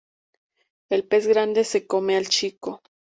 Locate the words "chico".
2.27-2.81